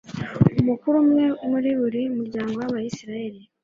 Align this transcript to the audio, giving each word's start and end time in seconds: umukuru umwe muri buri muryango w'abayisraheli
umukuru 0.61 0.95
umwe 1.03 1.25
muri 1.49 1.69
buri 1.79 2.01
muryango 2.17 2.53
w'abayisraheli 2.59 3.39